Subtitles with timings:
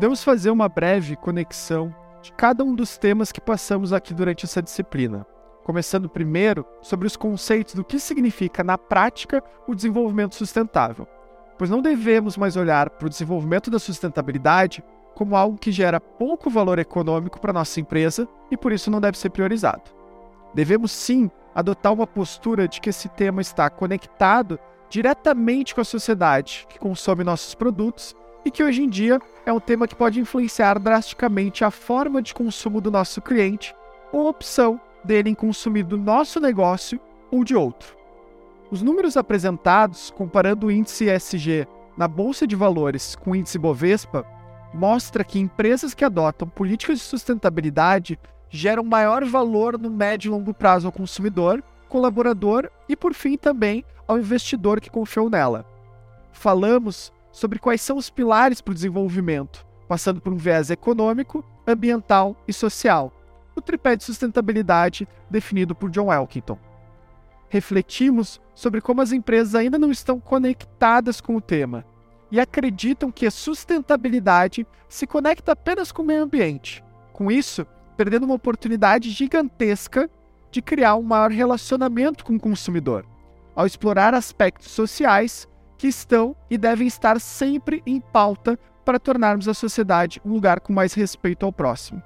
[0.00, 4.62] podemos fazer uma breve conexão de cada um dos temas que passamos aqui durante essa
[4.62, 5.26] disciplina.
[5.62, 11.06] Começando primeiro sobre os conceitos do que significa na prática o desenvolvimento sustentável,
[11.58, 14.82] pois não devemos mais olhar para o desenvolvimento da sustentabilidade
[15.14, 19.18] como algo que gera pouco valor econômico para nossa empresa e por isso não deve
[19.18, 19.82] ser priorizado.
[20.54, 24.58] Devemos sim adotar uma postura de que esse tema está conectado
[24.88, 29.60] diretamente com a sociedade que consome nossos produtos e que hoje em dia é um
[29.60, 33.74] tema que pode influenciar drasticamente a forma de consumo do nosso cliente
[34.12, 37.00] ou a opção dele em consumir do nosso negócio
[37.30, 37.96] ou de outro.
[38.70, 44.24] Os números apresentados, comparando o índice ESG na Bolsa de Valores com o índice Bovespa,
[44.72, 50.54] mostra que empresas que adotam políticas de sustentabilidade geram maior valor no médio e longo
[50.54, 55.66] prazo ao consumidor, colaborador e, por fim, também ao investidor que confiou nela.
[56.30, 62.36] Falamos sobre quais são os pilares para o desenvolvimento, passando por um viés econômico, ambiental
[62.46, 63.12] e social,
[63.54, 66.58] o tripé de sustentabilidade definido por John Elkington.
[67.48, 71.84] Refletimos sobre como as empresas ainda não estão conectadas com o tema
[72.30, 76.84] e acreditam que a sustentabilidade se conecta apenas com o meio ambiente.
[77.12, 80.08] Com isso, perdendo uma oportunidade gigantesca
[80.50, 83.04] de criar um maior relacionamento com o consumidor,
[83.54, 85.48] ao explorar aspectos sociais
[85.80, 90.74] que estão e devem estar sempre em pauta para tornarmos a sociedade um lugar com
[90.74, 92.02] mais respeito ao próximo.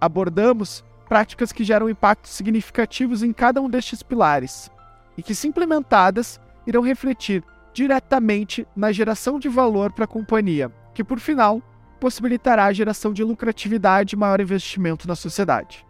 [0.00, 4.70] Abordamos práticas que geram impactos significativos em cada um destes pilares
[5.18, 11.02] e que, se implementadas, irão refletir diretamente na geração de valor para a companhia, que,
[11.02, 11.60] por final,
[11.98, 15.84] possibilitará a geração de lucratividade e maior investimento na sociedade.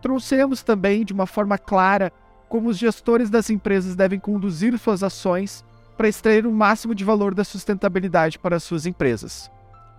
[0.00, 2.10] Trouxemos também, de uma forma clara,
[2.48, 5.62] como os gestores das empresas devem conduzir suas ações
[5.96, 9.50] para extrair o máximo de valor da sustentabilidade para as suas empresas.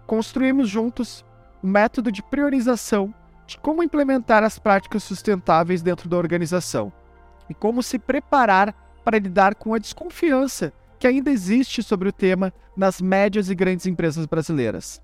[0.06, 1.26] Construímos juntos
[1.64, 3.14] um método de priorização
[3.46, 6.92] de como implementar as práticas sustentáveis dentro da organização
[7.50, 12.54] e como se preparar para lidar com a desconfiança que ainda existe sobre o tema
[12.76, 15.02] nas médias e grandes empresas brasileiras.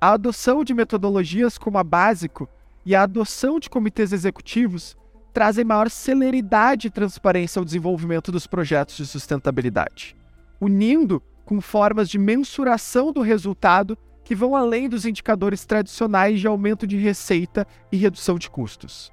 [0.00, 2.48] A adoção de metodologias como a Básico
[2.84, 4.96] e a adoção de comitês executivos
[5.36, 10.16] trazem maior celeridade e transparência ao desenvolvimento dos projetos de sustentabilidade,
[10.58, 16.86] unindo com formas de mensuração do resultado que vão além dos indicadores tradicionais de aumento
[16.86, 19.12] de receita e redução de custos.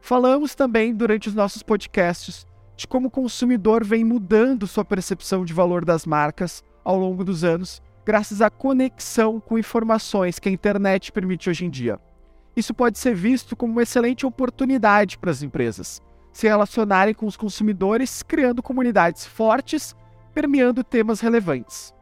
[0.00, 2.44] Falamos também durante os nossos podcasts
[2.76, 7.44] de como o consumidor vem mudando sua percepção de valor das marcas ao longo dos
[7.44, 12.00] anos, graças à conexão com informações que a internet permite hoje em dia
[12.56, 16.02] isso pode ser visto como uma excelente oportunidade para as empresas
[16.32, 19.94] se relacionarem com os consumidores, criando comunidades fortes,
[20.32, 21.94] permeando temas relevantes.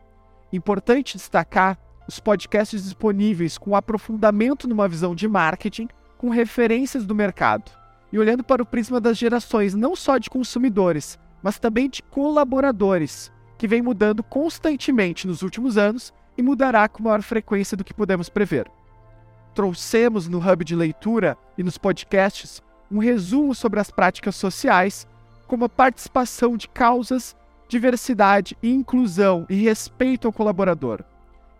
[0.52, 7.70] Importante destacar os podcasts disponíveis com aprofundamento numa visão de marketing, com referências do mercado
[8.10, 13.30] e olhando para o prisma das gerações não só de consumidores, mas também de colaboradores,
[13.58, 18.28] que vem mudando constantemente nos últimos anos e mudará com maior frequência do que podemos
[18.28, 18.70] prever
[19.58, 25.04] trouxemos no hub de leitura e nos podcasts um resumo sobre as práticas sociais,
[25.48, 27.34] como a participação de causas,
[27.68, 31.02] diversidade e inclusão e respeito ao colaborador.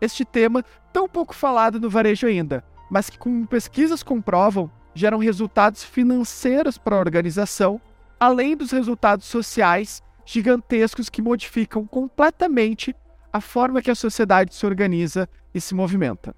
[0.00, 5.82] Este tema, tão pouco falado no varejo ainda, mas que, como pesquisas comprovam, geram resultados
[5.82, 7.81] financeiros para a organização,
[8.20, 12.94] além dos resultados sociais gigantescos que modificam completamente
[13.32, 16.32] a forma que a sociedade se organiza e se movimenta.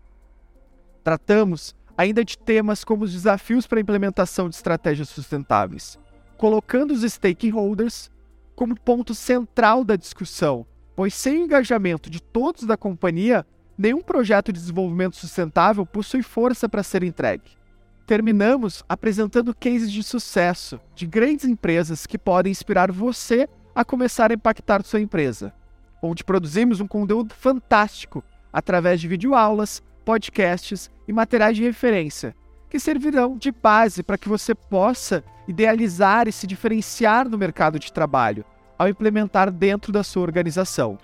[1.03, 5.99] Tratamos ainda de temas como os desafios para a implementação de estratégias sustentáveis,
[6.37, 8.11] colocando os stakeholders
[8.55, 13.47] como ponto central da discussão, pois sem o engajamento de todos da companhia,
[13.77, 17.59] nenhum projeto de desenvolvimento sustentável possui força para ser entregue.
[18.07, 24.35] Terminamos apresentando cases de sucesso de grandes empresas que podem inspirar você a começar a
[24.35, 25.55] impactar sua empresa,
[26.03, 32.35] onde produzimos um conteúdo fantástico através de videoaulas, podcasts e materiais de referência,
[32.69, 37.93] que servirão de base para que você possa idealizar e se diferenciar no mercado de
[37.93, 38.45] trabalho
[38.77, 40.99] ao implementar dentro da sua organização.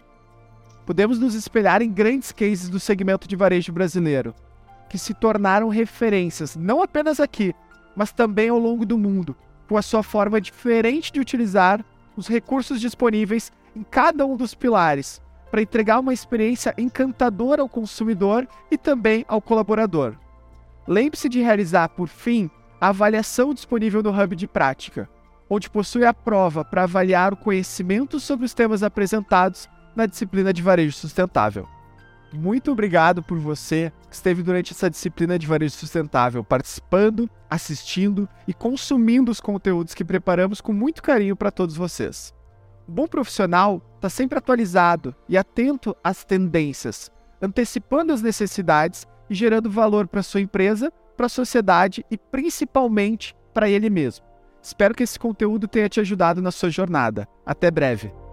[0.85, 4.35] Podemos nos espelhar em grandes cases do segmento de varejo brasileiro,
[4.91, 7.55] que se tornaram referências não apenas aqui,
[7.95, 9.37] mas também ao longo do mundo,
[9.69, 11.85] com a sua forma diferente de utilizar
[12.17, 15.23] os recursos disponíveis em cada um dos pilares
[15.57, 20.15] para entregar uma experiência encantadora ao consumidor e também ao colaborador.
[20.87, 25.09] Lembre-se de realizar, por fim, a avaliação disponível no Hub de Prática,
[25.49, 29.67] onde possui a prova para avaliar o conhecimento sobre os temas apresentados
[29.97, 31.67] na disciplina de varejo sustentável.
[32.35, 38.53] muito obrigado por você que esteve durante essa disciplina de varejo sustentável, participando, assistindo e
[38.53, 42.36] consumindo os conteúdos que preparamos com muito carinho para todos vocês.
[42.89, 47.11] Bom profissional está sempre atualizado e atento às tendências,
[47.43, 53.69] antecipando as necessidades e gerando valor para sua empresa, para a sociedade e principalmente para
[53.69, 54.25] ele mesmo.
[54.63, 57.27] Espero que esse conteúdo tenha te ajudado na sua jornada.
[57.45, 58.26] Até breve!